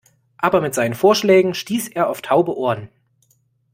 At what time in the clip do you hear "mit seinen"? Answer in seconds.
0.61-0.95